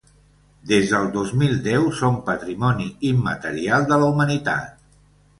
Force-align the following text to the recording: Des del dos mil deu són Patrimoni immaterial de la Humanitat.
Des 0.69 0.85
del 0.93 1.09
dos 1.17 1.33
mil 1.41 1.51
deu 1.67 1.83
són 1.99 2.17
Patrimoni 2.29 2.87
immaterial 3.09 3.85
de 3.91 3.99
la 4.05 4.09
Humanitat. 4.15 4.73